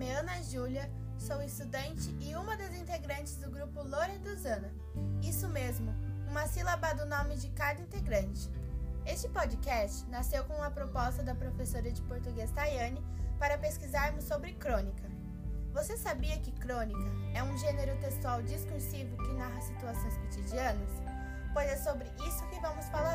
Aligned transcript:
nome 0.00 0.12
é 0.12 0.16
Ana 0.16 0.42
Júlia, 0.42 0.90
sou 1.18 1.42
estudante 1.42 2.08
e 2.22 2.34
uma 2.34 2.56
das 2.56 2.74
integrantes 2.74 3.36
do 3.36 3.50
grupo 3.50 3.82
Loreduzana. 3.82 4.72
Isso 5.22 5.46
mesmo, 5.46 5.94
uma 6.26 6.46
sílaba 6.46 6.94
do 6.94 7.04
nome 7.04 7.36
de 7.36 7.50
cada 7.50 7.82
integrante. 7.82 8.50
Este 9.04 9.28
podcast 9.28 10.08
nasceu 10.08 10.42
com 10.44 10.54
uma 10.54 10.70
proposta 10.70 11.22
da 11.22 11.34
professora 11.34 11.92
de 11.92 12.00
português 12.00 12.50
Tayane 12.52 13.04
para 13.38 13.58
pesquisarmos 13.58 14.24
sobre 14.24 14.54
crônica. 14.54 15.06
Você 15.74 15.98
sabia 15.98 16.38
que 16.38 16.52
crônica 16.52 17.10
é 17.34 17.42
um 17.42 17.58
gênero 17.58 17.94
textual 18.00 18.42
discursivo 18.42 19.18
que 19.18 19.34
narra 19.34 19.60
situações 19.60 20.16
cotidianas? 20.16 20.90
Pois 21.52 21.68
é 21.68 21.76
sobre 21.76 22.10
isso 22.26 22.48
que 22.48 22.58
vamos 22.60 22.86
falar 22.86 23.09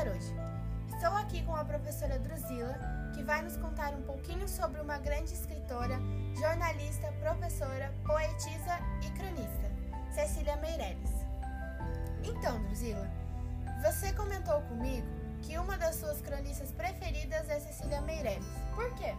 aqui 1.36 1.44
com 1.44 1.54
a 1.54 1.64
professora 1.64 2.18
Drusila, 2.18 2.78
que 3.14 3.22
vai 3.22 3.42
nos 3.42 3.56
contar 3.58 3.92
um 3.94 4.02
pouquinho 4.02 4.48
sobre 4.48 4.80
uma 4.80 4.96
grande 4.96 5.34
escritora, 5.34 5.98
jornalista, 6.34 7.12
professora, 7.20 7.92
poetisa 8.06 8.78
e 9.02 9.10
cronista, 9.10 9.70
Cecília 10.14 10.56
Meirelles. 10.56 11.10
Então, 12.24 12.62
Drusila, 12.64 13.06
você 13.82 14.14
comentou 14.14 14.62
comigo 14.62 15.06
que 15.42 15.58
uma 15.58 15.76
das 15.76 15.96
suas 15.96 16.22
cronistas 16.22 16.72
preferidas 16.72 17.48
é 17.50 17.60
Cecília 17.60 18.00
Meirelles. 18.00 18.46
Por 18.74 18.90
quê? 18.94 19.14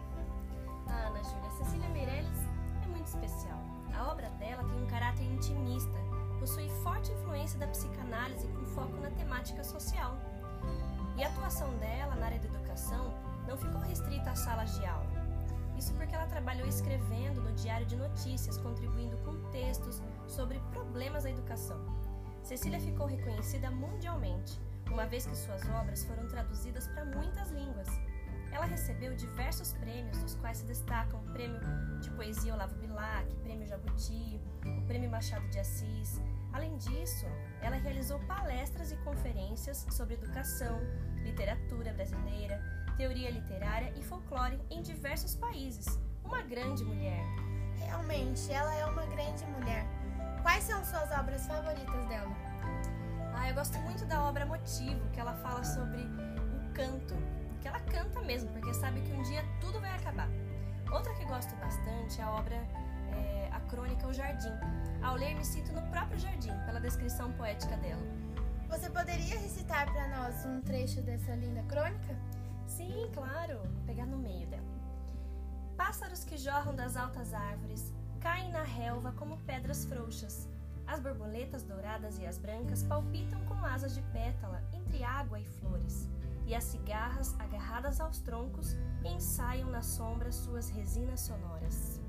Ah, 0.88 1.06
Ana 1.06 1.22
Júlia, 1.22 1.50
Cecília 1.58 1.88
Meirelles 1.90 2.38
é 2.82 2.86
muito 2.88 3.06
especial. 3.06 3.60
A 3.96 4.10
obra 4.10 4.28
dela 4.40 4.64
tem 4.64 4.82
um 4.82 4.86
caráter 4.86 5.22
intimista, 5.22 5.98
possui 6.40 6.68
forte 6.82 7.12
influência 7.12 7.58
da 7.60 7.68
psicanálise 7.68 8.48
com 8.48 8.64
foco 8.66 8.96
na 8.96 9.10
temática 9.10 9.62
social. 9.62 10.16
E 11.18 11.24
a 11.24 11.26
atuação 11.26 11.68
dela 11.78 12.07
não 13.46 13.56
ficou 13.56 13.80
restrita 13.80 14.30
às 14.30 14.40
salas 14.40 14.74
de 14.78 14.84
aula. 14.86 15.10
Isso 15.76 15.94
porque 15.94 16.14
ela 16.14 16.26
trabalhou 16.26 16.66
escrevendo 16.66 17.40
no 17.40 17.52
Diário 17.52 17.86
de 17.86 17.96
Notícias, 17.96 18.58
contribuindo 18.58 19.16
com 19.18 19.50
textos 19.50 20.02
sobre 20.26 20.58
problemas 20.72 21.22
da 21.22 21.30
educação. 21.30 21.78
Cecília 22.42 22.80
ficou 22.80 23.06
reconhecida 23.06 23.70
mundialmente, 23.70 24.60
uma 24.90 25.06
vez 25.06 25.26
que 25.26 25.36
suas 25.36 25.68
obras 25.68 26.04
foram 26.04 26.26
traduzidas 26.26 26.88
para 26.88 27.04
muitas 27.04 27.50
línguas. 27.50 27.86
Ela 28.50 28.64
recebeu 28.64 29.14
diversos 29.14 29.72
prêmios, 29.74 30.18
dos 30.22 30.34
quais 30.36 30.58
se 30.58 30.64
destacam 30.64 31.20
o 31.20 31.32
Prêmio 31.32 31.60
de 32.00 32.10
Poesia 32.10 32.54
Olavo 32.54 32.74
Bilac, 32.76 33.32
Prêmio 33.36 33.66
Jabuti, 33.66 34.40
o 34.64 34.86
Prêmio 34.86 35.10
Machado 35.10 35.46
de 35.48 35.58
Assis. 35.58 36.20
Além 36.52 36.76
disso, 36.78 37.26
ela 37.60 37.76
realizou 37.76 38.18
palestras 38.20 38.90
e 38.90 38.96
conferências 38.98 39.86
sobre 39.90 40.14
educação, 40.14 40.80
literatura 41.22 41.92
brasileira, 41.92 42.77
teoria 42.98 43.30
literária 43.30 43.92
e 43.96 44.02
folclore 44.02 44.60
em 44.68 44.82
diversos 44.82 45.36
países. 45.36 45.86
Uma 46.24 46.42
grande 46.42 46.84
mulher. 46.84 47.24
Realmente, 47.78 48.50
ela 48.52 48.74
é 48.74 48.84
uma 48.86 49.06
grande 49.06 49.46
mulher. 49.46 49.86
Quais 50.42 50.64
são 50.64 50.84
suas 50.84 51.10
obras 51.12 51.46
favoritas 51.46 52.04
dela? 52.06 52.36
Ah, 53.34 53.48
eu 53.48 53.54
gosto 53.54 53.78
muito 53.78 54.04
da 54.04 54.20
obra 54.24 54.44
Motivo, 54.44 55.08
que 55.12 55.20
ela 55.20 55.32
fala 55.34 55.62
sobre 55.62 56.02
o 56.02 56.72
canto, 56.74 57.14
que 57.60 57.68
ela 57.68 57.78
canta 57.80 58.20
mesmo, 58.22 58.50
porque 58.50 58.74
sabe 58.74 59.00
que 59.02 59.12
um 59.12 59.22
dia 59.22 59.44
tudo 59.60 59.80
vai 59.80 59.94
acabar. 59.94 60.28
Outra 60.90 61.14
que 61.14 61.24
gosto 61.26 61.54
bastante 61.56 62.20
é 62.20 62.24
a 62.24 62.32
obra 62.32 62.56
é, 63.12 63.48
A 63.52 63.60
Crônica 63.60 64.08
O 64.08 64.12
Jardim. 64.12 64.52
Ao 65.02 65.14
ler, 65.14 65.36
me 65.36 65.44
sinto 65.44 65.72
no 65.72 65.82
próprio 65.82 66.18
jardim, 66.18 66.52
pela 66.66 66.80
descrição 66.80 67.30
poética 67.34 67.76
dela. 67.76 68.02
Você 68.68 68.90
poderia 68.90 69.38
recitar 69.38 69.90
para 69.92 70.08
nós 70.08 70.44
um 70.44 70.60
trecho 70.62 71.00
dessa 71.02 71.32
linda 71.36 71.62
crônica? 71.62 72.16
Sim, 72.68 73.10
claro. 73.12 73.58
Vou 73.58 73.84
pegar 73.86 74.06
no 74.06 74.18
meio 74.18 74.46
dela. 74.46 74.62
Pássaros 75.76 76.22
que 76.22 76.36
jorram 76.36 76.74
das 76.74 76.96
altas 76.96 77.32
árvores 77.34 77.92
caem 78.20 78.52
na 78.52 78.62
relva 78.62 79.12
como 79.12 79.38
pedras 79.38 79.84
frouxas. 79.84 80.48
As 80.86 81.00
borboletas 81.00 81.62
douradas 81.62 82.18
e 82.18 82.26
as 82.26 82.38
brancas 82.38 82.82
palpitam 82.82 83.44
com 83.46 83.64
asas 83.64 83.94
de 83.94 84.02
pétala 84.12 84.62
entre 84.72 85.02
água 85.02 85.40
e 85.40 85.44
flores. 85.44 86.08
E 86.46 86.54
as 86.54 86.64
cigarras, 86.64 87.38
agarradas 87.38 88.00
aos 88.00 88.20
troncos, 88.20 88.74
ensaiam 89.04 89.68
na 89.70 89.82
sombra 89.82 90.32
suas 90.32 90.70
resinas 90.70 91.20
sonoras. 91.20 92.00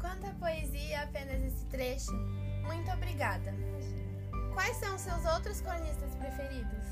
Quanta 0.00 0.34
poesia 0.34 1.02
apenas 1.02 1.42
esse 1.42 1.64
trecho. 1.66 2.12
Muito 2.66 2.90
obrigada. 2.90 3.54
Quais 4.52 4.76
são 4.76 4.98
seus 4.98 5.24
outros 5.24 5.60
cronistas 5.60 6.14
preferidos? 6.16 6.84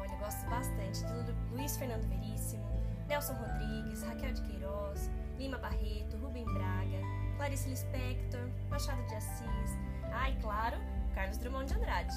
Olha, 0.00 0.12
eu 0.12 0.18
gosto 0.18 0.48
bastante 0.48 1.04
do 1.04 1.21
Luiz 1.62 1.76
Fernando 1.76 2.04
Veríssimo, 2.08 2.64
Nelson 3.08 3.34
Rodrigues, 3.34 4.02
Raquel 4.02 4.32
de 4.32 4.42
Queiroz, 4.42 5.08
Lima 5.38 5.58
Barreto, 5.58 6.16
Rubem 6.20 6.44
Braga, 6.44 6.98
Clarice 7.36 7.68
Lispector, 7.68 8.48
Machado 8.68 9.00
de 9.06 9.14
Assis, 9.14 9.78
ah, 10.12 10.28
e 10.28 10.34
claro, 10.42 10.76
Carlos 11.14 11.38
Drummond 11.38 11.72
de 11.72 11.78
Andrade. 11.78 12.14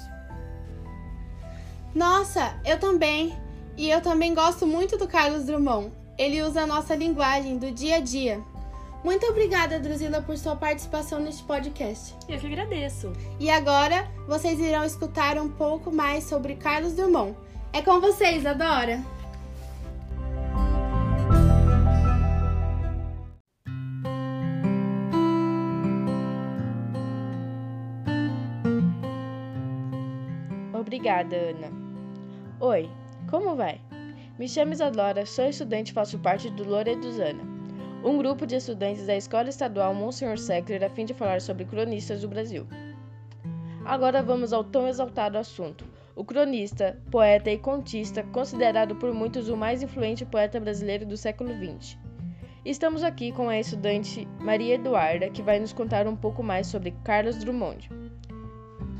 Nossa, 1.94 2.60
eu 2.64 2.80
também. 2.80 3.38
E 3.76 3.88
eu 3.88 4.00
também 4.00 4.34
gosto 4.34 4.66
muito 4.66 4.98
do 4.98 5.06
Carlos 5.06 5.44
Drummond. 5.44 5.92
Ele 6.18 6.42
usa 6.42 6.62
a 6.62 6.66
nossa 6.66 6.96
linguagem 6.96 7.56
do 7.56 7.70
dia 7.70 7.98
a 7.98 8.00
dia. 8.00 8.42
Muito 9.04 9.26
obrigada, 9.26 9.78
Drusila, 9.78 10.22
por 10.22 10.36
sua 10.36 10.56
participação 10.56 11.20
neste 11.20 11.44
podcast. 11.44 12.16
Eu 12.28 12.40
que 12.40 12.46
agradeço. 12.48 13.12
E 13.38 13.48
agora 13.48 14.10
vocês 14.26 14.58
irão 14.58 14.84
escutar 14.84 15.38
um 15.38 15.48
pouco 15.48 15.92
mais 15.92 16.24
sobre 16.24 16.56
Carlos 16.56 16.94
Drummond. 16.94 17.36
É 17.72 17.80
com 17.80 18.00
vocês, 18.00 18.44
Adora! 18.44 19.15
Obrigada, 30.86 31.36
Ana. 31.36 31.72
Oi, 32.60 32.88
como 33.28 33.56
vai? 33.56 33.80
Me 34.38 34.48
chamo 34.48 34.72
Isadora, 34.72 35.26
sou 35.26 35.46
estudante 35.46 35.90
e 35.90 35.94
faço 35.94 36.18
parte 36.18 36.48
do 36.50 36.64
Loreduzana 36.64 37.56
um 38.06 38.18
grupo 38.18 38.46
de 38.46 38.54
estudantes 38.54 39.04
da 39.04 39.16
Escola 39.16 39.48
Estadual 39.48 39.92
Monsenhor 39.92 40.38
Seckler 40.38 40.84
a 40.84 40.88
fim 40.88 41.04
de 41.04 41.12
falar 41.12 41.40
sobre 41.40 41.64
cronistas 41.64 42.20
do 42.20 42.28
Brasil. 42.28 42.64
Agora 43.84 44.22
vamos 44.22 44.52
ao 44.52 44.62
tão 44.62 44.86
exaltado 44.86 45.36
assunto. 45.36 45.84
O 46.14 46.24
cronista, 46.24 46.96
poeta 47.10 47.50
e 47.50 47.58
contista, 47.58 48.22
considerado 48.22 48.94
por 48.94 49.12
muitos 49.12 49.48
o 49.48 49.56
mais 49.56 49.82
influente 49.82 50.24
poeta 50.24 50.60
brasileiro 50.60 51.04
do 51.04 51.16
século 51.16 51.50
XX. 51.52 51.98
Estamos 52.64 53.02
aqui 53.02 53.32
com 53.32 53.48
a 53.48 53.58
estudante 53.58 54.26
Maria 54.38 54.76
Eduarda, 54.76 55.28
que 55.28 55.42
vai 55.42 55.58
nos 55.58 55.72
contar 55.72 56.06
um 56.06 56.14
pouco 56.14 56.44
mais 56.44 56.68
sobre 56.68 56.92
Carlos 57.02 57.36
Drummond. 57.38 57.90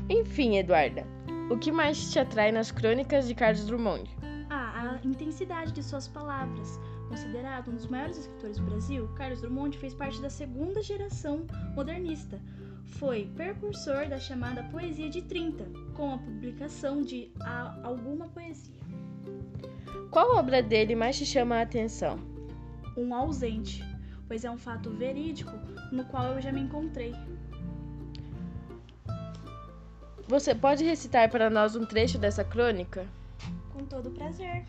Enfim, 0.09 0.57
Eduarda, 0.57 1.07
o 1.49 1.57
que 1.57 1.71
mais 1.71 2.11
te 2.11 2.19
atrai 2.19 2.51
nas 2.51 2.71
crônicas 2.71 3.27
de 3.27 3.35
Carlos 3.35 3.65
Drummond? 3.65 4.09
Ah, 4.49 4.99
a 5.03 5.07
intensidade 5.07 5.71
de 5.71 5.83
suas 5.83 6.07
palavras, 6.07 6.79
Considerado 7.07 7.71
um 7.71 7.75
dos 7.75 7.87
maiores 7.87 8.17
escritores 8.17 8.57
do 8.57 8.65
Brasil, 8.65 9.07
Carlos 9.15 9.41
Drummond 9.41 9.77
fez 9.77 9.93
parte 9.93 10.21
da 10.21 10.29
segunda 10.29 10.81
geração 10.81 11.45
modernista. 11.73 12.39
Foi 12.85 13.29
precursor 13.35 14.07
da 14.09 14.19
chamada 14.19 14.63
Poesia 14.63 15.09
de 15.09 15.21
30, 15.21 15.65
com 15.93 16.13
a 16.13 16.17
publicação 16.17 17.01
de 17.01 17.31
a, 17.39 17.79
alguma 17.83 18.27
poesia. 18.27 18.75
Qual 20.11 20.35
obra 20.35 20.61
dele 20.61 20.95
mais 20.95 21.17
te 21.17 21.25
chama 21.25 21.55
a 21.55 21.61
atenção? 21.61 22.19
Um 22.97 23.13
ausente, 23.13 23.83
pois 24.27 24.43
é 24.43 24.51
um 24.51 24.57
fato 24.57 24.89
verídico 24.89 25.51
no 25.91 26.03
qual 26.05 26.33
eu 26.33 26.41
já 26.41 26.51
me 26.51 26.61
encontrei. 26.61 27.13
Você 30.27 30.53
pode 30.53 30.83
recitar 30.83 31.29
para 31.29 31.49
nós 31.49 31.77
um 31.77 31.85
trecho 31.85 32.17
dessa 32.17 32.43
crônica? 32.43 33.07
Com 33.71 33.85
todo 33.85 34.11
prazer. 34.11 34.65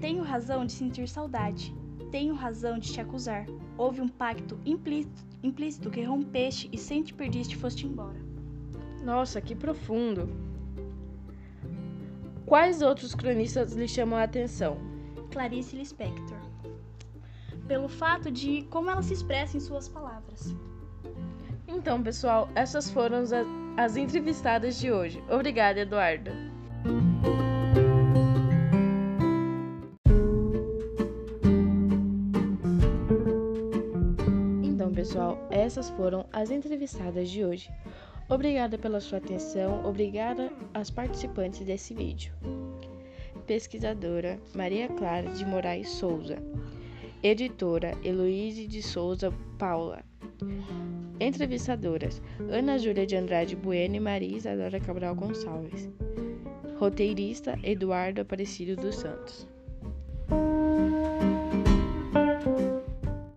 Tenho 0.00 0.22
razão 0.22 0.64
de 0.64 0.70
sentir 0.70 1.08
saudade. 1.08 1.74
Tenho 2.12 2.32
razão 2.32 2.78
de 2.78 2.92
te 2.92 3.00
acusar. 3.00 3.44
Houve 3.76 4.00
um 4.00 4.06
pacto 4.06 4.56
implícito, 4.64 5.24
implícito 5.42 5.90
que 5.90 6.04
rompeste 6.04 6.68
e 6.72 6.78
sem 6.78 7.02
te 7.02 7.12
perdiste 7.12 7.56
foste 7.56 7.84
embora. 7.84 8.20
Nossa, 9.02 9.40
que 9.40 9.54
profundo. 9.54 10.28
Quais 12.46 12.82
outros 12.82 13.16
cronistas 13.16 13.72
lhe 13.72 13.88
chamam 13.88 14.16
a 14.16 14.22
atenção? 14.22 14.76
Clarice 15.32 15.74
Lispector. 15.74 16.38
Pelo 17.66 17.88
fato 17.88 18.30
de 18.30 18.62
como 18.70 18.90
ela 18.90 19.02
se 19.02 19.14
expressa 19.14 19.56
em 19.56 19.60
suas 19.60 19.88
palavras. 19.88 20.54
Então, 21.66 22.02
pessoal, 22.02 22.48
essas 22.54 22.90
foram 22.90 23.18
as, 23.18 23.32
as 23.76 23.96
entrevistadas 23.96 24.78
de 24.78 24.90
hoje. 24.90 25.22
Obrigada, 25.28 25.80
Eduarda. 25.80 26.52
pessoal, 35.02 35.36
essas 35.50 35.90
foram 35.90 36.24
as 36.32 36.50
entrevistadas 36.50 37.28
de 37.28 37.44
hoje. 37.44 37.68
Obrigada 38.28 38.78
pela 38.78 39.00
sua 39.00 39.18
atenção, 39.18 39.84
obrigada 39.84 40.52
às 40.72 40.90
participantes 40.90 41.66
desse 41.66 41.92
vídeo. 41.92 42.32
Pesquisadora 43.44 44.38
Maria 44.54 44.88
Clara 44.88 45.28
de 45.32 45.44
Moraes 45.44 45.88
Souza. 45.88 46.36
Editora 47.20 47.98
Heloíse 48.04 48.68
de 48.68 48.80
Souza 48.80 49.32
Paula. 49.58 50.04
Entrevistadoras: 51.22 52.20
Ana 52.50 52.76
Júlia 52.76 53.06
de 53.06 53.14
Andrade 53.14 53.54
Bueno 53.54 53.94
e 53.94 54.00
Maria 54.00 54.38
Isadora 54.38 54.80
Cabral 54.80 55.14
Gonçalves. 55.14 55.88
Roteirista: 56.80 57.56
Eduardo 57.62 58.22
Aparecido 58.22 58.74
dos 58.74 58.96
Santos. 58.96 59.46